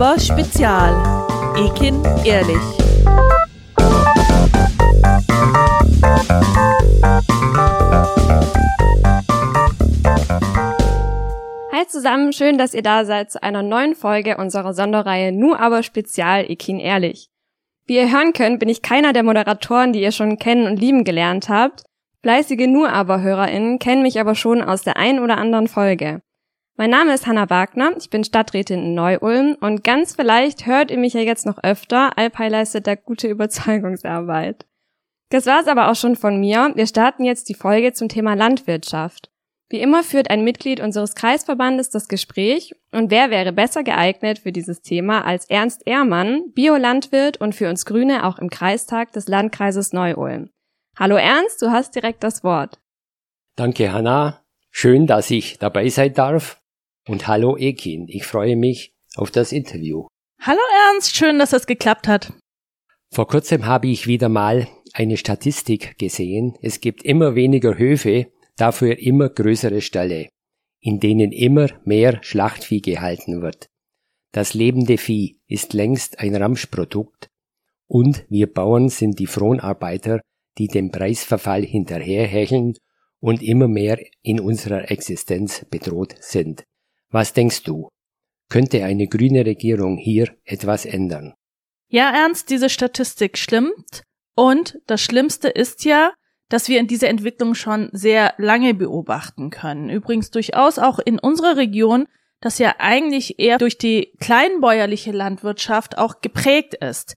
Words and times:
aber 0.00 0.18
Spezial. 0.18 0.94
Ekin 1.58 2.02
ehrlich. 2.24 2.56
Hi 11.70 11.86
zusammen, 11.86 12.32
schön, 12.32 12.56
dass 12.56 12.72
ihr 12.72 12.80
da 12.80 13.04
seid 13.04 13.30
zu 13.30 13.42
einer 13.42 13.62
neuen 13.62 13.94
Folge 13.94 14.38
unserer 14.38 14.72
Sonderreihe 14.72 15.32
Nu 15.32 15.54
aber 15.54 15.82
Spezial 15.82 16.50
Ekin 16.50 16.80
ehrlich. 16.80 17.28
Wie 17.84 17.96
ihr 17.96 18.10
hören 18.10 18.32
könnt, 18.32 18.58
bin 18.58 18.70
ich 18.70 18.80
keiner 18.80 19.12
der 19.12 19.22
Moderatoren, 19.22 19.92
die 19.92 20.00
ihr 20.00 20.12
schon 20.12 20.38
kennen 20.38 20.66
und 20.66 20.80
lieben 20.80 21.04
gelernt 21.04 21.50
habt. 21.50 21.82
Fleißige 22.22 22.68
nur 22.68 22.90
aber 22.90 23.20
HörerInnen 23.20 23.78
kennen 23.78 24.00
mich 24.00 24.18
aber 24.18 24.34
schon 24.34 24.62
aus 24.62 24.80
der 24.80 24.96
ein 24.96 25.20
oder 25.20 25.36
anderen 25.36 25.68
Folge. 25.68 26.22
Mein 26.80 26.88
Name 26.88 27.12
ist 27.12 27.26
Hanna 27.26 27.50
Wagner, 27.50 27.92
ich 27.98 28.08
bin 28.08 28.24
Stadträtin 28.24 28.82
in 28.82 28.94
Neu-Ulm 28.94 29.58
und 29.60 29.84
ganz 29.84 30.14
vielleicht 30.14 30.64
hört 30.64 30.90
ihr 30.90 30.96
mich 30.96 31.12
ja 31.12 31.20
jetzt 31.20 31.44
noch 31.44 31.62
öfter, 31.62 32.16
Alpay 32.16 32.48
leistet 32.48 32.86
da 32.86 32.94
gute 32.94 33.28
Überzeugungsarbeit. 33.28 34.64
Das 35.28 35.44
war's 35.44 35.66
aber 35.66 35.90
auch 35.90 35.94
schon 35.94 36.16
von 36.16 36.40
mir. 36.40 36.72
Wir 36.76 36.86
starten 36.86 37.24
jetzt 37.24 37.50
die 37.50 37.54
Folge 37.54 37.92
zum 37.92 38.08
Thema 38.08 38.32
Landwirtschaft. 38.32 39.30
Wie 39.68 39.78
immer 39.78 40.02
führt 40.02 40.30
ein 40.30 40.42
Mitglied 40.42 40.80
unseres 40.80 41.14
Kreisverbandes 41.14 41.90
das 41.90 42.08
Gespräch 42.08 42.74
und 42.92 43.10
wer 43.10 43.28
wäre 43.28 43.52
besser 43.52 43.84
geeignet 43.84 44.38
für 44.38 44.50
dieses 44.50 44.80
Thema 44.80 45.26
als 45.26 45.50
Ernst 45.50 45.82
Ehrmann, 45.84 46.50
Biolandwirt 46.54 47.42
und 47.42 47.54
für 47.54 47.68
uns 47.68 47.84
Grüne 47.84 48.24
auch 48.24 48.38
im 48.38 48.48
Kreistag 48.48 49.12
des 49.12 49.28
Landkreises 49.28 49.92
Neu-Ulm. 49.92 50.48
Hallo 50.98 51.16
Ernst, 51.16 51.60
du 51.60 51.72
hast 51.72 51.94
direkt 51.94 52.24
das 52.24 52.42
Wort. 52.42 52.80
Danke, 53.54 53.92
Hanna. 53.92 54.40
Schön, 54.70 55.06
dass 55.06 55.30
ich 55.30 55.58
dabei 55.58 55.90
sein 55.90 56.14
darf. 56.14 56.59
Und 57.10 57.26
hallo 57.26 57.56
Ekin, 57.56 58.06
ich 58.06 58.24
freue 58.24 58.54
mich 58.54 58.94
auf 59.16 59.32
das 59.32 59.50
Interview. 59.50 60.06
Hallo 60.40 60.60
Ernst, 60.86 61.16
schön, 61.16 61.40
dass 61.40 61.50
das 61.50 61.66
geklappt 61.66 62.06
hat. 62.06 62.32
Vor 63.12 63.26
kurzem 63.26 63.66
habe 63.66 63.88
ich 63.88 64.06
wieder 64.06 64.28
mal 64.28 64.68
eine 64.92 65.16
Statistik 65.16 65.98
gesehen. 65.98 66.56
Es 66.62 66.80
gibt 66.80 67.02
immer 67.02 67.34
weniger 67.34 67.76
Höfe, 67.76 68.28
dafür 68.56 69.00
immer 69.00 69.28
größere 69.28 69.80
Ställe, 69.80 70.28
in 70.78 71.00
denen 71.00 71.32
immer 71.32 71.66
mehr 71.84 72.22
Schlachtvieh 72.22 72.80
gehalten 72.80 73.42
wird. 73.42 73.66
Das 74.30 74.54
lebende 74.54 74.96
Vieh 74.96 75.40
ist 75.48 75.72
längst 75.72 76.20
ein 76.20 76.36
Ramschprodukt 76.36 77.26
und 77.88 78.24
wir 78.28 78.46
Bauern 78.46 78.88
sind 78.88 79.18
die 79.18 79.26
Fronarbeiter 79.26 80.20
die 80.58 80.68
dem 80.68 80.92
Preisverfall 80.92 81.64
hinterherhecheln 81.64 82.74
und 83.18 83.42
immer 83.42 83.66
mehr 83.66 83.98
in 84.22 84.38
unserer 84.38 84.92
Existenz 84.92 85.66
bedroht 85.70 86.14
sind. 86.20 86.62
Was 87.10 87.32
denkst 87.32 87.64
du? 87.64 87.88
Könnte 88.48 88.84
eine 88.84 89.06
grüne 89.06 89.44
Regierung 89.44 89.96
hier 89.96 90.34
etwas 90.44 90.84
ändern? 90.84 91.34
Ja, 91.88 92.10
Ernst, 92.10 92.50
diese 92.50 92.68
Statistik 92.68 93.36
stimmt. 93.36 94.02
Und 94.36 94.78
das 94.86 95.00
Schlimmste 95.00 95.48
ist 95.48 95.84
ja, 95.84 96.12
dass 96.48 96.68
wir 96.68 96.78
in 96.80 96.86
dieser 96.86 97.08
Entwicklung 97.08 97.54
schon 97.54 97.90
sehr 97.92 98.34
lange 98.38 98.74
beobachten 98.74 99.50
können. 99.50 99.90
Übrigens 99.90 100.30
durchaus 100.30 100.78
auch 100.78 100.98
in 100.98 101.18
unserer 101.18 101.56
Region, 101.56 102.06
das 102.40 102.58
ja 102.58 102.74
eigentlich 102.78 103.38
eher 103.38 103.58
durch 103.58 103.76
die 103.76 104.12
kleinbäuerliche 104.20 105.12
Landwirtschaft 105.12 105.98
auch 105.98 106.20
geprägt 106.20 106.74
ist. 106.74 107.14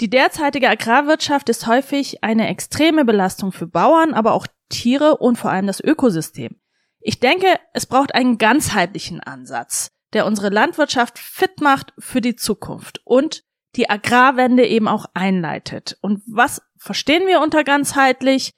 Die 0.00 0.10
derzeitige 0.10 0.68
Agrarwirtschaft 0.68 1.48
ist 1.48 1.66
häufig 1.66 2.24
eine 2.24 2.48
extreme 2.48 3.04
Belastung 3.04 3.52
für 3.52 3.66
Bauern, 3.66 4.14
aber 4.14 4.32
auch 4.34 4.46
Tiere 4.68 5.18
und 5.18 5.36
vor 5.36 5.50
allem 5.50 5.66
das 5.66 5.80
Ökosystem. 5.80 6.56
Ich 7.04 7.20
denke, 7.20 7.46
es 7.72 7.86
braucht 7.86 8.14
einen 8.14 8.38
ganzheitlichen 8.38 9.20
Ansatz, 9.20 9.90
der 10.12 10.26
unsere 10.26 10.50
Landwirtschaft 10.50 11.18
fit 11.18 11.60
macht 11.60 11.92
für 11.98 12.20
die 12.20 12.36
Zukunft 12.36 13.00
und 13.04 13.44
die 13.76 13.88
Agrarwende 13.88 14.66
eben 14.66 14.88
auch 14.88 15.06
einleitet. 15.14 15.98
Und 16.00 16.22
was 16.26 16.62
verstehen 16.76 17.26
wir 17.26 17.40
unter 17.40 17.64
ganzheitlich? 17.64 18.54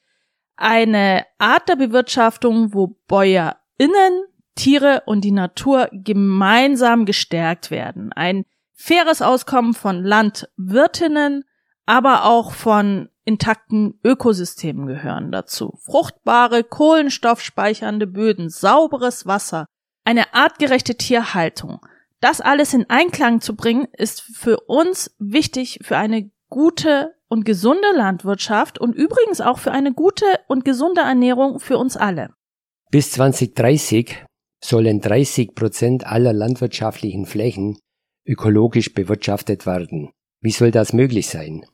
Eine 0.56 1.24
Art 1.38 1.68
der 1.68 1.76
Bewirtschaftung, 1.76 2.74
wo 2.74 2.98
BäuerInnen, 3.08 4.24
Tiere 4.54 5.02
und 5.06 5.22
die 5.22 5.32
Natur 5.32 5.88
gemeinsam 5.92 7.06
gestärkt 7.06 7.70
werden. 7.70 8.12
Ein 8.12 8.44
faires 8.72 9.22
Auskommen 9.22 9.74
von 9.74 10.04
Landwirtinnen, 10.04 11.44
aber 11.86 12.24
auch 12.24 12.52
von 12.52 13.08
intakten 13.24 13.98
Ökosystemen 14.04 14.86
gehören 14.86 15.32
dazu. 15.32 15.78
Fruchtbare, 15.82 16.64
kohlenstoffspeichernde 16.64 18.06
Böden, 18.06 18.50
sauberes 18.50 19.26
Wasser, 19.26 19.66
eine 20.04 20.34
artgerechte 20.34 20.96
Tierhaltung. 20.96 21.80
Das 22.20 22.40
alles 22.40 22.74
in 22.74 22.88
Einklang 22.88 23.40
zu 23.40 23.56
bringen, 23.56 23.86
ist 23.92 24.22
für 24.22 24.60
uns 24.60 25.14
wichtig 25.18 25.80
für 25.82 25.96
eine 25.96 26.30
gute 26.48 27.14
und 27.28 27.44
gesunde 27.44 27.88
Landwirtschaft 27.94 28.78
und 28.78 28.94
übrigens 28.94 29.40
auch 29.40 29.58
für 29.58 29.72
eine 29.72 29.92
gute 29.92 30.26
und 30.46 30.64
gesunde 30.64 31.00
Ernährung 31.00 31.58
für 31.58 31.78
uns 31.78 31.96
alle. 31.96 32.30
Bis 32.90 33.10
2030 33.12 34.24
sollen 34.62 35.00
30 35.00 35.54
Prozent 35.54 36.06
aller 36.06 36.32
landwirtschaftlichen 36.32 37.26
Flächen 37.26 37.78
ökologisch 38.24 38.94
bewirtschaftet 38.94 39.66
werden. 39.66 40.10
Wie 40.40 40.52
soll 40.52 40.70
das 40.70 40.92
möglich 40.92 41.28
sein, 41.28 41.66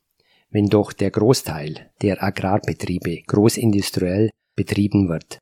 wenn 0.51 0.67
doch 0.67 0.93
der 0.93 1.11
Großteil 1.11 1.91
der 2.03 2.23
Agrarbetriebe 2.23 3.23
großindustriell 3.27 4.31
betrieben 4.57 5.09
wird? 5.09 5.39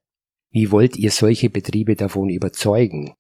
Wie 0.51 0.71
wollt 0.71 0.97
ihr 0.97 1.11
solche 1.11 1.51
Betriebe 1.51 1.97
davon 1.97 2.31
überzeugen, 2.31 3.15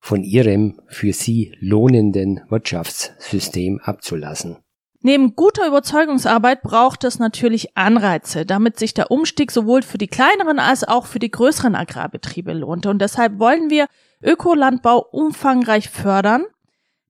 von 0.00 0.22
ihrem 0.22 0.80
für 0.88 1.12
sie 1.12 1.54
lohnenden 1.60 2.40
Wirtschaftssystem 2.48 3.80
abzulassen? 3.82 4.58
Neben 5.04 5.34
guter 5.34 5.66
Überzeugungsarbeit 5.66 6.62
braucht 6.62 7.02
es 7.02 7.18
natürlich 7.18 7.76
Anreize, 7.76 8.46
damit 8.46 8.78
sich 8.78 8.94
der 8.94 9.10
Umstieg 9.10 9.50
sowohl 9.50 9.82
für 9.82 9.98
die 9.98 10.06
kleineren 10.06 10.60
als 10.60 10.84
auch 10.84 11.06
für 11.06 11.18
die 11.18 11.30
größeren 11.30 11.74
Agrarbetriebe 11.74 12.52
lohnt. 12.52 12.86
Und 12.86 13.00
deshalb 13.02 13.40
wollen 13.40 13.68
wir 13.68 13.86
Ökolandbau 14.22 15.04
umfangreich 15.10 15.88
fördern 15.88 16.44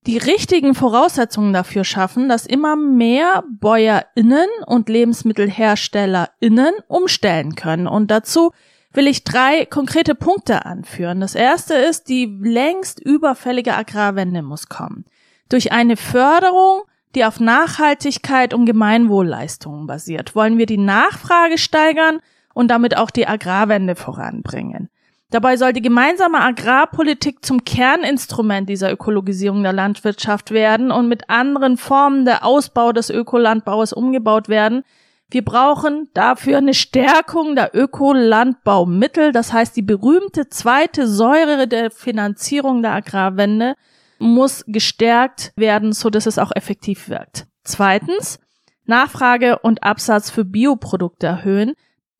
die 0.05 0.17
richtigen 0.17 0.75
Voraussetzungen 0.75 1.53
dafür 1.53 1.83
schaffen, 1.83 2.27
dass 2.27 2.45
immer 2.45 2.75
mehr 2.75 3.43
BäuerInnen 3.49 4.47
und 4.65 4.89
LebensmittelherstellerInnen 4.89 6.73
umstellen 6.87 7.55
können. 7.55 7.87
Und 7.87 8.11
dazu 8.11 8.51
will 8.91 9.07
ich 9.07 9.23
drei 9.23 9.65
konkrete 9.65 10.13
Punkte 10.13 10.65
anführen. 10.65 11.21
Das 11.21 11.35
erste 11.35 11.75
ist, 11.75 12.09
die 12.09 12.25
längst 12.41 12.99
überfällige 12.99 13.75
Agrarwende 13.75 14.41
muss 14.41 14.67
kommen. 14.67 15.05
Durch 15.49 15.71
eine 15.71 15.97
Förderung, 15.97 16.83
die 17.15 17.25
auf 17.25 17.39
Nachhaltigkeit 17.39 18.53
und 18.53 18.65
Gemeinwohlleistungen 18.65 19.87
basiert, 19.87 20.35
wollen 20.35 20.57
wir 20.57 20.65
die 20.65 20.77
Nachfrage 20.77 21.57
steigern 21.57 22.19
und 22.53 22.69
damit 22.69 22.97
auch 22.97 23.09
die 23.09 23.27
Agrarwende 23.27 23.95
voranbringen. 23.95 24.89
Dabei 25.33 25.57
soll 25.57 25.73
die 25.73 25.81
gemeinsame 25.81 26.41
Agrarpolitik 26.41 27.43
zum 27.43 27.65
Kerninstrument 27.65 28.69
dieser 28.69 28.91
Ökologisierung 28.91 29.63
der 29.63 29.73
Landwirtschaft 29.73 30.51
werden 30.51 30.91
und 30.91 31.07
mit 31.07 31.27
anderen 31.27 31.77
Formen 31.77 32.23
der 32.23 32.45
Ausbau 32.45 32.91
des 32.91 33.09
Ökolandbaus 33.09 33.93
umgebaut 33.93 34.47
werden. 34.47 34.83
Wir 35.31 35.43
brauchen 35.43 36.07
dafür 36.13 36.59
eine 36.59 36.75
Stärkung 36.75 37.55
der 37.55 37.71
Ökolandbaumittel, 37.73 39.31
das 39.31 39.51
heißt 39.51 39.75
die 39.75 39.81
berühmte 39.81 40.49
zweite 40.49 41.07
Säure 41.07 41.67
der 41.67 41.89
Finanzierung 41.89 42.83
der 42.83 42.91
Agrarwende 42.91 43.73
muss 44.19 44.63
gestärkt 44.67 45.51
werden, 45.55 45.93
so 45.93 46.11
dass 46.11 46.27
es 46.27 46.37
auch 46.37 46.51
effektiv 46.53 47.09
wirkt. 47.09 47.47
Zweitens, 47.63 48.39
Nachfrage 48.85 49.57
und 49.57 49.81
Absatz 49.81 50.29
für 50.29 50.45
Bioprodukte 50.45 51.25
erhöhen. 51.25 51.73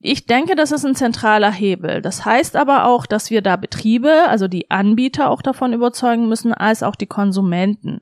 Ich 0.05 0.25
denke, 0.25 0.55
das 0.55 0.73
ist 0.73 0.85
ein 0.85 0.95
zentraler 0.95 1.49
Hebel. 1.49 2.01
Das 2.01 2.25
heißt 2.25 2.57
aber 2.57 2.87
auch, 2.87 3.05
dass 3.05 3.29
wir 3.29 3.41
da 3.41 3.55
Betriebe, 3.55 4.27
also 4.27 4.49
die 4.49 4.69
Anbieter 4.69 5.29
auch 5.29 5.41
davon 5.41 5.71
überzeugen 5.71 6.27
müssen, 6.27 6.53
als 6.53 6.83
auch 6.83 6.97
die 6.97 7.07
Konsumenten. 7.07 8.01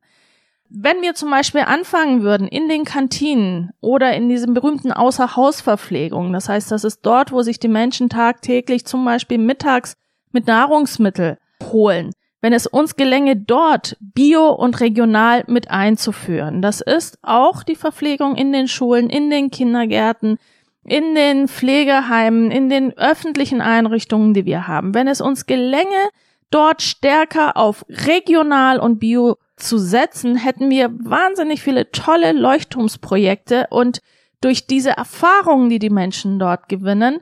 Wenn 0.67 1.03
wir 1.03 1.13
zum 1.13 1.29
Beispiel 1.29 1.61
anfangen 1.61 2.23
würden 2.23 2.47
in 2.47 2.67
den 2.67 2.85
Kantinen 2.85 3.69
oder 3.81 4.15
in 4.15 4.29
diesen 4.29 4.55
berühmten 4.55 4.91
Außerhausverpflegungen, 4.91 6.33
das 6.33 6.49
heißt, 6.49 6.71
das 6.71 6.85
ist 6.85 7.01
dort, 7.03 7.31
wo 7.31 7.43
sich 7.43 7.59
die 7.59 7.67
Menschen 7.67 8.09
tagtäglich 8.09 8.83
zum 8.83 9.05
Beispiel 9.05 9.37
mittags 9.37 9.95
mit 10.31 10.47
Nahrungsmittel 10.47 11.37
holen, 11.71 12.13
wenn 12.41 12.53
es 12.53 12.65
uns 12.65 12.95
gelänge, 12.95 13.35
dort 13.35 13.95
bio 13.99 14.49
und 14.49 14.79
regional 14.79 15.43
mit 15.45 15.69
einzuführen. 15.69 16.63
Das 16.63 16.81
ist 16.81 17.19
auch 17.21 17.61
die 17.61 17.75
Verpflegung 17.75 18.35
in 18.35 18.51
den 18.51 18.67
Schulen, 18.67 19.11
in 19.11 19.29
den 19.29 19.51
Kindergärten, 19.51 20.39
in 20.83 21.15
den 21.15 21.47
Pflegeheimen, 21.47 22.51
in 22.51 22.69
den 22.69 22.97
öffentlichen 22.97 23.61
Einrichtungen, 23.61 24.33
die 24.33 24.45
wir 24.45 24.67
haben, 24.67 24.93
wenn 24.93 25.07
es 25.07 25.21
uns 25.21 25.45
gelänge, 25.45 26.09
dort 26.49 26.81
stärker 26.81 27.55
auf 27.55 27.85
regional 27.87 28.79
und 28.79 28.99
bio 28.99 29.37
zu 29.55 29.77
setzen, 29.77 30.35
hätten 30.35 30.69
wir 30.69 30.91
wahnsinnig 30.91 31.61
viele 31.61 31.91
tolle 31.91 32.33
Leuchtturmsprojekte 32.33 33.67
und 33.69 34.01
durch 34.41 34.65
diese 34.65 34.91
Erfahrungen, 34.91 35.69
die 35.69 35.79
die 35.79 35.91
Menschen 35.91 36.39
dort 36.39 36.67
gewinnen, 36.67 37.19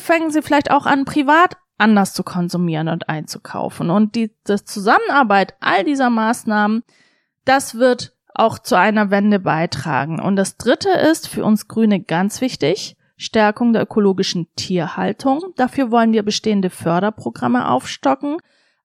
fangen 0.00 0.30
sie 0.30 0.42
vielleicht 0.42 0.70
auch 0.70 0.86
an, 0.86 1.04
privat 1.04 1.56
anders 1.78 2.14
zu 2.14 2.22
konsumieren 2.22 2.88
und 2.88 3.08
einzukaufen. 3.08 3.90
Und 3.90 4.14
die 4.14 4.34
das 4.44 4.64
Zusammenarbeit 4.64 5.54
all 5.60 5.84
dieser 5.84 6.10
Maßnahmen 6.10 6.82
Das 7.44 7.74
wird 7.74 8.14
auch 8.34 8.60
zu 8.60 8.76
einer 8.76 9.10
Wende 9.10 9.40
beitragen. 9.40 10.20
Und 10.20 10.36
das 10.36 10.56
Dritte 10.56 10.90
ist 10.90 11.28
für 11.28 11.44
uns 11.44 11.66
Grüne 11.68 12.00
ganz 12.00 12.40
wichtig, 12.40 12.96
Stärkung 13.22 13.72
der 13.72 13.82
ökologischen 13.82 14.48
Tierhaltung. 14.56 15.52
Dafür 15.56 15.90
wollen 15.90 16.12
wir 16.12 16.22
bestehende 16.22 16.70
Förderprogramme 16.70 17.68
aufstocken, 17.68 18.36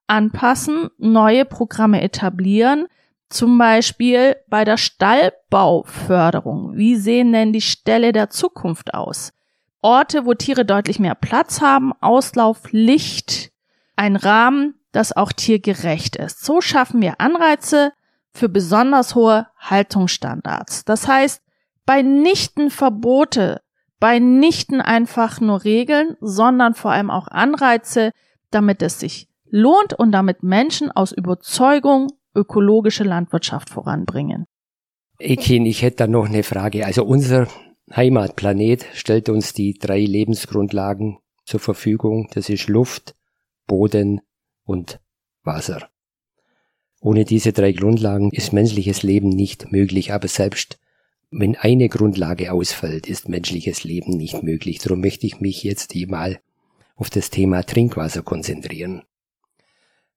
anpassen, 0.08 0.90
neue 0.98 1.44
Programme 1.44 2.02
etablieren, 2.02 2.88
zum 3.30 3.58
Beispiel 3.58 4.38
bei 4.48 4.64
der 4.64 4.78
Stallbauförderung. 4.78 6.78
Wie 6.78 6.96
sehen 6.96 7.34
denn 7.34 7.52
die 7.52 7.62
Ställe 7.62 8.14
der 8.14 8.30
Zukunft 8.30 8.94
aus? 8.94 9.34
Orte, 9.82 10.26
wo 10.26 10.34
Tiere 10.34 10.66
deutlich 10.66 11.00
mehr 11.00 11.16
Platz 11.16 11.62
haben, 11.62 11.94
Auslauf, 12.00 12.72
Licht, 12.72 13.52
ein 13.96 14.16
Rahmen, 14.16 14.76
das 14.92 15.16
auch 15.16 15.32
tiergerecht 15.32 16.16
ist. 16.16 16.46
So 16.46 16.62
schaffen 16.62 17.02
wir 17.02 17.20
Anreize 17.20 17.92
für 18.32 18.50
besonders 18.50 19.16
hohe 19.16 19.48
Haltungsstandards. 19.60 20.86
Das 20.86 21.08
heißt, 21.08 21.42
bei 21.86 22.02
nichten 22.02 22.70
Verbote, 22.70 23.62
bei 24.00 24.20
nichten 24.20 24.82
einfach 24.82 25.42
nur 25.42 25.64
Regeln, 25.64 26.16
sondern 26.20 26.74
vor 26.74 26.92
allem 26.92 27.10
auch 27.10 27.28
Anreize, 27.28 28.12
damit 28.52 28.82
es 28.82 29.00
sich 29.00 29.28
lohnt 29.50 29.94
und 29.94 30.12
damit 30.12 30.44
Menschen 30.44 30.92
aus 30.92 31.12
Überzeugung 31.12 32.08
ökologische 32.36 33.04
Landwirtschaft 33.04 33.70
voranbringen. 33.70 34.46
Ekin, 35.20 35.66
ich 35.66 35.82
hätte 35.82 35.98
da 35.98 36.08
noch 36.08 36.28
eine 36.28 36.44
Frage. 36.44 36.86
Also 36.86 37.04
unser 37.04 37.48
Heimatplanet 37.96 38.86
stellt 38.94 39.30
uns 39.30 39.54
die 39.54 39.74
drei 39.74 40.02
Lebensgrundlagen 40.02 41.18
zur 41.46 41.60
Verfügung. 41.60 42.30
Das 42.34 42.50
ist 42.50 42.68
Luft, 42.68 43.16
Boden 43.66 44.22
und 44.64 45.00
Wasser. 45.44 45.90
Ohne 47.00 47.26
diese 47.26 47.54
drei 47.54 47.72
Grundlagen 47.72 48.32
ist 48.32 48.54
menschliches 48.54 49.02
Leben 49.04 49.30
nicht 49.30 49.72
möglich, 49.72 50.14
aber 50.14 50.28
selbst 50.28 50.80
wenn 51.32 51.56
eine 51.56 51.90
Grundlage 51.90 52.54
ausfällt, 52.54 53.08
ist 53.08 53.28
menschliches 53.28 53.84
Leben 53.84 54.16
nicht 54.18 54.44
möglich. 54.44 54.78
Darum 54.80 55.02
möchte 55.02 55.28
ich 55.28 55.42
mich 55.42 55.64
jetzt 55.64 55.94
mal 56.08 56.40
auf 56.96 57.10
das 57.10 57.30
Thema 57.30 57.64
Trinkwasser 57.64 58.24
konzentrieren. 58.24 59.04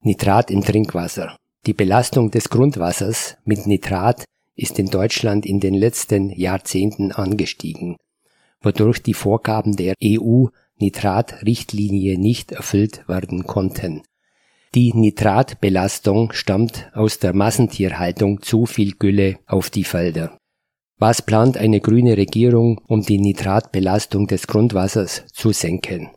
Nitrat 0.01 0.51
im 0.51 0.62
Trinkwasser. 0.62 1.37
Die 1.67 1.75
Belastung 1.75 2.31
des 2.31 2.49
Grundwassers 2.49 3.37
mit 3.45 3.67
Nitrat 3.67 4.25
ist 4.55 4.79
in 4.79 4.87
Deutschland 4.87 5.45
in 5.45 5.61
den 5.61 5.75
letzten 5.75 6.31
Jahrzehnten 6.31 7.13
angestiegen, 7.13 7.99
wodurch 8.63 9.03
die 9.03 9.13
Vorgaben 9.15 9.77
der 9.77 9.95
EU-Nitratrichtlinie 10.03 12.19
nicht 12.19 12.53
erfüllt 12.53 13.06
werden 13.09 13.47
konnten. 13.47 14.03
Die 14.75 14.95
Nitratbelastung 14.95 16.33
stammt 16.33 16.91
aus 16.95 17.19
der 17.19 17.35
Massentierhaltung 17.35 18.41
zu 18.41 18.65
viel 18.67 18.93
Gülle 18.93 19.39
auf 19.47 19.69
die 19.69 19.85
Felder. 19.85 20.40
Was 21.02 21.23
plant 21.23 21.56
eine 21.56 21.81
grüne 21.81 22.19
Regierung, 22.19 22.82
um 22.87 23.00
die 23.00 23.19
Nitratbelastung 23.19 24.26
des 24.26 24.47
Grundwassers 24.47 25.25
zu 25.32 25.50
senken? 25.50 26.11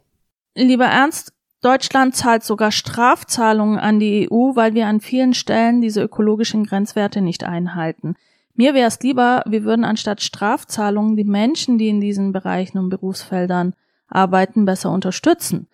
Lieber 0.55 0.87
Ernst, 0.87 1.31
Deutschland 1.61 2.17
zahlt 2.17 2.43
sogar 2.43 2.73
Strafzahlungen 2.73 3.79
an 3.79 4.01
die 4.01 4.27
EU, 4.29 4.57
weil 4.57 4.73
wir 4.73 4.87
an 4.87 4.99
vielen 4.99 5.33
Stellen 5.33 5.79
diese 5.79 6.01
ökologischen 6.01 6.65
Grenzwerte 6.65 7.21
nicht 7.21 7.45
einhalten. 7.45 8.15
Mir 8.55 8.73
wäre 8.73 8.89
es 8.89 8.99
lieber, 8.99 9.43
wir 9.47 9.63
würden 9.63 9.85
anstatt 9.85 10.21
Strafzahlungen 10.21 11.15
die 11.15 11.23
Menschen, 11.23 11.77
die 11.77 11.87
in 11.87 12.01
diesen 12.01 12.33
Bereichen 12.33 12.77
und 12.77 12.89
Berufsfeldern 12.89 13.75
arbeiten, 14.09 14.65
besser 14.65 14.91
unterstützen. 14.91 15.67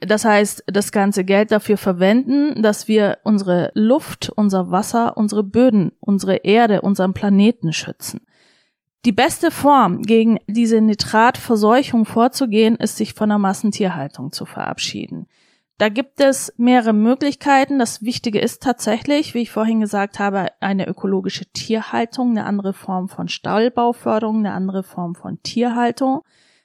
Das 0.00 0.24
heißt, 0.24 0.64
das 0.66 0.90
ganze 0.90 1.22
Geld 1.22 1.52
dafür 1.52 1.76
verwenden, 1.76 2.60
dass 2.60 2.88
wir 2.88 3.18
unsere 3.22 3.70
Luft, 3.74 4.32
unser 4.34 4.72
Wasser, 4.72 5.16
unsere 5.16 5.44
Böden, 5.44 5.92
unsere 6.00 6.38
Erde, 6.38 6.80
unseren 6.80 7.14
Planeten 7.14 7.72
schützen. 7.72 8.20
Die 9.04 9.12
beste 9.12 9.50
Form, 9.50 10.02
gegen 10.02 10.38
diese 10.46 10.80
Nitratverseuchung 10.80 12.04
vorzugehen, 12.04 12.76
ist, 12.76 12.96
sich 12.96 13.14
von 13.14 13.28
der 13.28 13.38
Massentierhaltung 13.38 14.32
zu 14.32 14.44
verabschieden. 14.44 15.28
Da 15.78 15.88
gibt 15.88 16.20
es 16.20 16.52
mehrere 16.56 16.92
Möglichkeiten. 16.92 17.78
Das 17.78 18.02
Wichtige 18.02 18.40
ist 18.40 18.64
tatsächlich, 18.64 19.34
wie 19.34 19.42
ich 19.42 19.52
vorhin 19.52 19.80
gesagt 19.80 20.18
habe, 20.18 20.48
eine 20.58 20.88
ökologische 20.88 21.46
Tierhaltung, 21.52 22.30
eine 22.30 22.44
andere 22.44 22.72
Form 22.72 23.08
von 23.08 23.28
Stallbauförderung, 23.28 24.38
eine 24.38 24.52
andere 24.52 24.82
Form 24.82 25.14
von 25.14 25.40
Tierhaltung. 25.44 26.22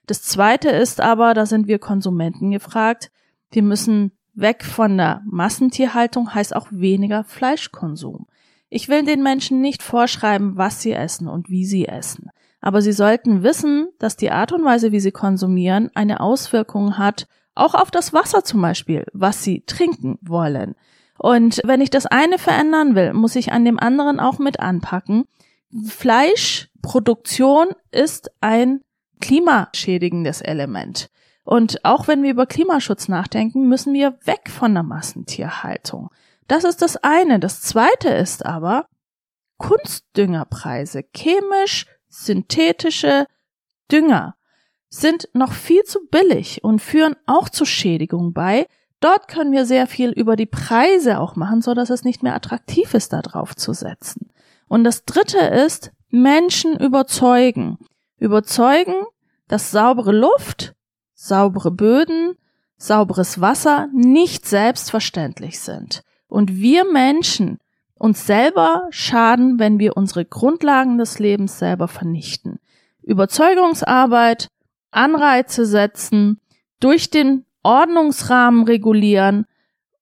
Das 0.07 0.23
Zweite 0.23 0.69
ist 0.69 0.99
aber, 0.99 1.35
da 1.35 1.45
sind 1.45 1.67
wir 1.67 1.77
Konsumenten 1.77 2.49
gefragt, 2.49 3.11
wir 3.51 3.61
müssen 3.61 4.11
weg 4.33 4.63
von 4.63 4.97
der 4.97 5.21
Massentierhaltung, 5.25 6.33
heißt 6.33 6.55
auch 6.55 6.67
weniger 6.71 7.23
Fleischkonsum. 7.23 8.25
Ich 8.73 8.89
will 8.89 9.03
den 9.03 9.21
Menschen 9.21 9.61
nicht 9.61 9.83
vorschreiben, 9.83 10.57
was 10.57 10.81
sie 10.81 10.93
essen 10.93 11.27
und 11.27 11.51
wie 11.51 11.63
sie 11.63 11.87
essen. 11.87 12.31
Aber 12.59 12.81
sie 12.81 12.91
sollten 12.91 13.43
wissen, 13.43 13.87
dass 13.99 14.17
die 14.17 14.31
Art 14.31 14.51
und 14.51 14.65
Weise, 14.65 14.91
wie 14.91 14.99
sie 14.99 15.11
konsumieren, 15.11 15.91
eine 15.93 16.21
Auswirkung 16.21 16.97
hat, 16.97 17.27
auch 17.53 17.75
auf 17.75 17.91
das 17.91 18.13
Wasser 18.13 18.43
zum 18.43 18.63
Beispiel, 18.63 19.05
was 19.13 19.43
sie 19.43 19.61
trinken 19.67 20.17
wollen. 20.21 20.73
Und 21.19 21.61
wenn 21.65 21.81
ich 21.81 21.91
das 21.91 22.07
eine 22.07 22.39
verändern 22.39 22.95
will, 22.95 23.13
muss 23.13 23.35
ich 23.35 23.51
an 23.51 23.63
dem 23.63 23.79
anderen 23.79 24.19
auch 24.19 24.39
mit 24.39 24.59
anpacken. 24.59 25.25
Fleischproduktion 25.85 27.67
ist 27.91 28.31
ein 28.41 28.81
klimaschädigendes 29.21 30.41
Element. 30.41 31.11
Und 31.43 31.85
auch 31.85 32.07
wenn 32.07 32.23
wir 32.23 32.31
über 32.31 32.47
Klimaschutz 32.47 33.07
nachdenken, 33.07 33.69
müssen 33.69 33.93
wir 33.93 34.17
weg 34.25 34.49
von 34.49 34.73
der 34.73 34.83
Massentierhaltung. 34.83 36.09
Das 36.47 36.63
ist 36.63 36.81
das 36.81 36.97
eine. 36.97 37.39
Das 37.39 37.61
zweite 37.61 38.09
ist 38.09 38.45
aber 38.45 38.87
Kunstdüngerpreise, 39.57 41.03
chemisch 41.15 41.85
synthetische 42.09 43.27
Dünger 43.91 44.35
sind 44.89 45.29
noch 45.33 45.53
viel 45.53 45.83
zu 45.83 46.05
billig 46.07 46.63
und 46.63 46.79
führen 46.79 47.15
auch 47.25 47.49
zu 47.49 47.65
Schädigungen 47.65 48.33
bei. 48.33 48.67
Dort 48.99 49.27
können 49.27 49.51
wir 49.51 49.65
sehr 49.65 49.87
viel 49.87 50.11
über 50.11 50.35
die 50.35 50.45
Preise 50.45 51.19
auch 51.19 51.35
machen, 51.35 51.61
so 51.61 51.73
dass 51.73 51.89
es 51.89 52.03
nicht 52.03 52.21
mehr 52.23 52.35
attraktiv 52.35 52.93
ist, 52.93 53.11
da 53.11 53.21
drauf 53.21 53.55
zu 53.55 53.73
setzen. 53.73 54.29
Und 54.67 54.83
das 54.83 55.05
dritte 55.05 55.39
ist 55.39 55.91
Menschen 56.09 56.79
überzeugen. 56.79 57.79
Überzeugen, 58.17 59.05
dass 59.47 59.71
saubere 59.71 60.11
Luft, 60.11 60.73
saubere 61.15 61.71
Böden, 61.71 62.35
sauberes 62.77 63.41
Wasser 63.41 63.87
nicht 63.93 64.45
selbstverständlich 64.45 65.59
sind 65.59 66.03
und 66.33 66.57
wir 66.57 66.83
Menschen 66.91 67.59
uns 67.93 68.25
selber 68.25 68.87
schaden, 68.89 69.59
wenn 69.59 69.77
wir 69.77 69.95
unsere 69.95 70.25
Grundlagen 70.25 70.97
des 70.97 71.19
Lebens 71.19 71.59
selber 71.59 71.87
vernichten. 71.87 72.57
Überzeugungsarbeit, 73.03 74.47
Anreize 74.89 75.67
setzen, 75.67 76.41
durch 76.79 77.11
den 77.11 77.45
Ordnungsrahmen 77.61 78.63
regulieren 78.63 79.45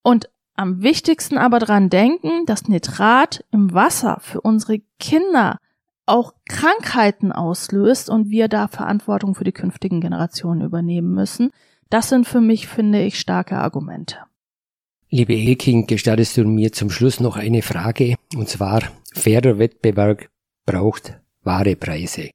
und 0.04 0.30
am 0.56 0.82
wichtigsten 0.82 1.38
aber 1.38 1.60
dran 1.60 1.90
denken, 1.90 2.46
dass 2.46 2.70
Nitrat 2.70 3.44
im 3.52 3.74
Wasser 3.74 4.20
für 4.22 4.40
unsere 4.40 4.80
Kinder 5.00 5.58
auch 6.06 6.34
Krankheiten 6.48 7.34
auslöst 7.34 8.10
und 8.10 8.30
wir 8.30 8.48
da 8.48 8.70
Verantwortung 8.70 9.36
für 9.36 9.44
die 9.44 9.52
künftigen 9.52 10.00
Generationen 10.00 10.62
übernehmen 10.62 11.14
müssen. 11.14 11.52
Das 11.90 12.08
sind 12.08 12.26
für 12.26 12.40
mich, 12.40 12.70
finde 12.70 13.02
ich, 13.02 13.20
starke 13.20 13.58
Argumente. 13.58 14.16
Liebe 15.14 15.34
Eking, 15.34 15.88
gestattest 15.88 16.38
du 16.38 16.46
mir 16.46 16.72
zum 16.72 16.90
Schluss 16.90 17.20
noch 17.20 17.36
eine 17.36 17.62
Frage, 17.62 18.16
und 18.34 18.48
zwar, 18.48 18.82
fairer 19.14 19.60
Wettbewerb 19.60 20.30
braucht 20.66 21.20
wahre 21.44 21.76
Preise. 21.76 22.30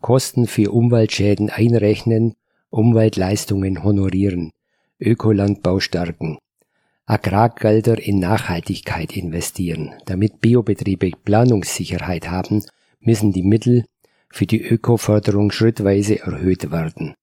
Kosten 0.00 0.46
für 0.46 0.70
Umweltschäden 0.70 1.50
einrechnen, 1.50 2.34
Umweltleistungen 2.70 3.82
honorieren, 3.82 4.52
Ökolandbau 5.00 5.80
stärken, 5.80 6.38
Agrargelder 7.04 8.00
in 8.00 8.20
Nachhaltigkeit 8.20 9.16
investieren. 9.16 9.94
Damit 10.06 10.40
Biobetriebe 10.40 11.10
Planungssicherheit 11.24 12.30
haben, 12.30 12.64
müssen 13.00 13.32
die 13.32 13.42
Mittel 13.42 13.86
für 14.30 14.46
die 14.46 14.62
Ökoförderung 14.62 15.50
schrittweise 15.50 16.20
erhöht 16.20 16.70
werden. 16.70 17.14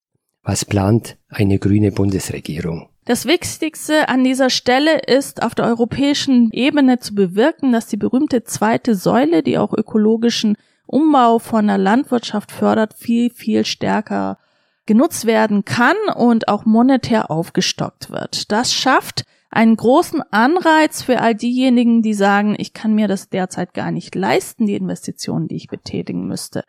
Was 0.43 0.65
plant 0.65 1.17
eine 1.29 1.59
grüne 1.59 1.93
Bundesregierung? 1.93 2.90
Das 3.05 3.25
Wichtigste 3.25 4.09
an 4.09 4.23
dieser 4.23 4.49
Stelle 4.51 4.99
ist, 4.99 5.41
auf 5.41 5.55
der 5.55 5.65
europäischen 5.65 6.51
Ebene 6.51 6.99
zu 6.99 7.15
bewirken, 7.15 7.71
dass 7.71 7.87
die 7.87 7.97
berühmte 7.97 8.43
zweite 8.43 8.93
Säule, 8.93 9.41
die 9.41 9.57
auch 9.57 9.73
ökologischen 9.73 10.55
Umbau 10.85 11.39
von 11.39 11.67
der 11.67 11.79
Landwirtschaft 11.79 12.51
fördert, 12.51 12.93
viel, 12.93 13.31
viel 13.31 13.65
stärker 13.65 14.37
genutzt 14.85 15.25
werden 15.25 15.65
kann 15.65 15.95
und 16.15 16.47
auch 16.47 16.65
monetär 16.65 17.31
aufgestockt 17.31 18.11
wird. 18.11 18.51
Das 18.51 18.73
schafft 18.73 19.23
einen 19.49 19.75
großen 19.75 20.21
Anreiz 20.31 21.01
für 21.01 21.19
all 21.21 21.35
diejenigen, 21.35 22.01
die 22.01 22.13
sagen, 22.13 22.55
ich 22.57 22.73
kann 22.73 22.93
mir 22.93 23.07
das 23.07 23.29
derzeit 23.29 23.73
gar 23.73 23.91
nicht 23.91 24.15
leisten, 24.15 24.65
die 24.65 24.75
Investitionen, 24.75 25.47
die 25.47 25.55
ich 25.55 25.67
betätigen 25.67 26.27
müsste. 26.27 26.63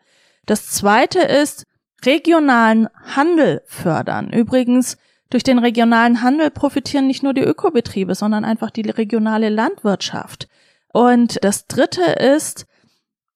Das 0.45 0.69
zweite 0.69 1.19
ist, 1.19 1.65
regionalen 2.05 2.89
Handel 3.15 3.61
fördern. 3.65 4.31
Übrigens, 4.31 4.97
durch 5.33 5.43
den 5.43 5.57
regionalen 5.57 6.21
Handel 6.21 6.51
profitieren 6.51 7.07
nicht 7.07 7.23
nur 7.23 7.33
die 7.33 7.41
Ökobetriebe, 7.41 8.13
sondern 8.13 8.45
einfach 8.45 8.69
die 8.69 8.87
regionale 8.87 9.49
Landwirtschaft. 9.49 10.47
Und 10.89 11.43
das 11.43 11.65
dritte 11.65 12.03
ist, 12.03 12.67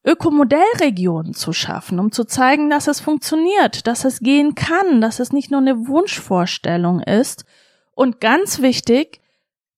Ökomodellregionen 0.06 1.34
zu 1.34 1.54
schaffen, 1.54 2.00
um 2.00 2.12
zu 2.12 2.24
zeigen, 2.24 2.70
dass 2.70 2.88
es 2.88 3.00
funktioniert, 3.00 3.88
dass 3.88 4.06
es 4.06 4.20
gehen 4.20 4.54
kann, 4.54 5.02
dass 5.02 5.20
es 5.20 5.34
nicht 5.34 5.50
nur 5.50 5.60
eine 5.60 5.88
Wunschvorstellung 5.88 7.02
ist. 7.02 7.46
Und 7.96 8.22
ganz 8.22 8.62
wichtig, 8.62 9.20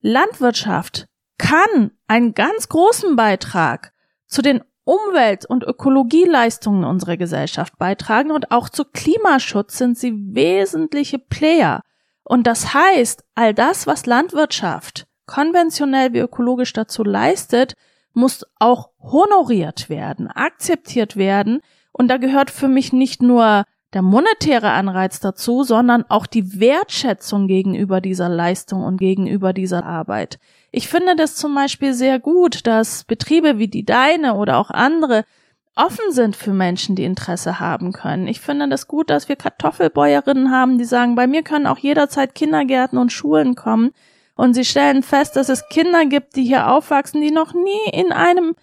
Landwirtschaft 0.01 1.07
kann 1.37 1.91
einen 2.07 2.33
ganz 2.33 2.67
großen 2.67 3.15
Beitrag 3.15 3.93
zu 4.27 4.41
den 4.41 4.61
Umwelt- 4.83 5.45
und 5.45 5.63
Ökologieleistungen 5.63 6.83
unserer 6.83 7.15
Gesellschaft 7.15 7.77
beitragen 7.77 8.31
und 8.31 8.51
auch 8.51 8.67
zu 8.67 8.83
Klimaschutz 8.83 9.77
sind 9.77 9.97
sie 9.97 10.13
wesentliche 10.35 11.17
Player. 11.17 11.81
Und 12.29 12.45
das 12.45 12.75
heißt, 12.75 13.23
all 13.33 13.55
das, 13.55 13.87
was 13.87 14.05
Landwirtschaft 14.05 15.07
konventionell 15.25 16.13
wie 16.13 16.19
ökologisch 16.19 16.73
dazu 16.73 17.03
leistet, 17.03 17.73
muss 18.13 18.45
auch 18.59 18.91
honoriert 19.01 19.89
werden, 19.89 20.27
akzeptiert 20.27 21.17
werden. 21.17 21.61
Und 21.91 22.07
da 22.07 22.17
gehört 22.17 22.51
für 22.51 22.67
mich 22.67 22.93
nicht 22.93 23.23
nur 23.23 23.63
der 23.93 24.03
monetäre 24.03 24.69
Anreiz 24.69 25.19
dazu, 25.19 25.63
sondern 25.63 26.05
auch 26.07 26.27
die 26.27 26.59
Wertschätzung 26.59 27.47
gegenüber 27.47 27.99
dieser 27.99 28.29
Leistung 28.29 28.83
und 28.83 28.97
gegenüber 28.97 29.51
dieser 29.51 29.83
Arbeit. 29.83 30.37
Ich 30.71 30.87
finde 30.87 31.15
das 31.15 31.35
zum 31.35 31.55
Beispiel 31.55 31.95
sehr 31.95 32.19
gut, 32.19 32.67
dass 32.67 33.05
Betriebe 33.05 33.57
wie 33.57 33.69
die 33.69 33.85
deine 33.85 34.35
oder 34.35 34.59
auch 34.59 34.69
andere 34.69 35.25
offen 35.79 36.11
sind 36.11 36.35
für 36.35 36.53
Menschen, 36.53 36.95
die 36.95 37.05
Interesse 37.05 37.59
haben 37.59 37.93
können. 37.93 38.27
Ich 38.27 38.41
finde 38.41 38.67
das 38.67 38.87
gut, 38.87 39.09
dass 39.09 39.29
wir 39.29 39.35
Kartoffelbäuerinnen 39.35 40.51
haben, 40.51 40.77
die 40.77 40.85
sagen, 40.85 41.15
bei 41.15 41.25
mir 41.25 41.41
können 41.43 41.67
auch 41.67 41.77
jederzeit 41.77 42.35
Kindergärten 42.35 42.97
und 42.97 43.11
Schulen 43.11 43.55
kommen. 43.55 43.91
Und 44.35 44.53
sie 44.53 44.65
stellen 44.65 45.03
fest, 45.03 45.35
dass 45.35 45.49
es 45.49 45.67
Kinder 45.69 46.05
gibt, 46.05 46.35
die 46.35 46.43
hier 46.43 46.69
aufwachsen, 46.69 47.21
die 47.21 47.31
noch 47.31 47.53
nie 47.53 47.91
in 47.91 48.11
einem 48.11 48.55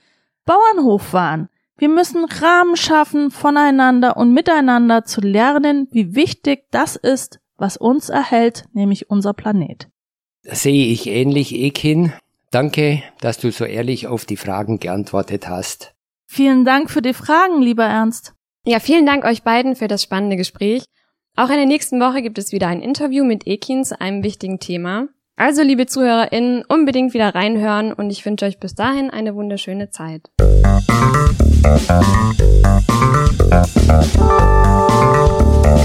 Bauernhof 0.45 1.13
waren. 1.13 1.49
Wir 1.79 1.89
müssen 1.89 2.25
Rahmen 2.25 2.77
schaffen, 2.77 3.31
voneinander 3.31 4.17
und 4.17 4.33
miteinander 4.33 5.05
zu 5.05 5.21
lernen, 5.21 5.89
wie 5.91 6.15
wichtig 6.15 6.65
das 6.71 6.97
ist, 6.97 7.41
was 7.59 7.77
uns 7.77 8.09
erhält, 8.09 8.65
nämlich 8.73 9.11
unser 9.11 9.35
Planet. 9.35 9.89
Sehe 10.43 10.87
ich 10.87 11.07
ähnlich, 11.09 11.55
Ekin. 11.55 12.13
Danke, 12.51 13.03
dass 13.21 13.39
du 13.39 13.51
so 13.51 13.65
ehrlich 13.65 14.07
auf 14.07 14.25
die 14.25 14.37
Fragen 14.37 14.79
geantwortet 14.79 15.49
hast. 15.49 15.96
Vielen 16.37 16.67
Dank 16.67 16.91
für 16.91 17.01
die 17.01 17.15
Fragen, 17.15 17.63
lieber 17.63 17.87
Ernst. 17.87 18.35
Ja, 18.67 18.79
vielen 18.79 19.07
Dank 19.07 19.25
euch 19.25 19.43
beiden 19.43 19.75
für 19.75 19.89
das 19.89 20.03
spannende 20.03 20.37
Gespräch. 20.37 20.85
Auch 21.35 21.49
in 21.49 21.57
der 21.57 21.65
nächsten 21.65 21.99
Woche 21.99 22.21
gibt 22.21 22.37
es 22.37 22.53
wieder 22.53 22.67
ein 22.67 22.83
Interview 22.83 23.25
mit 23.25 23.47
Ekin 23.47 23.85
zu 23.85 23.99
einem 23.99 24.23
wichtigen 24.23 24.61
Thema. 24.61 25.09
Also, 25.37 25.63
liebe 25.63 25.87
ZuhörerInnen, 25.87 26.63
unbedingt 26.69 27.15
wieder 27.15 27.35
reinhören 27.35 27.91
und 27.91 28.11
ich 28.11 28.27
wünsche 28.27 28.45
euch 28.45 28.61
bis 28.61 28.75
dahin 28.75 29.09
eine 29.09 29.35
wunderschöne 29.35 29.89
Zeit. 29.89 30.29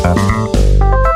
Thank. 0.03 1.07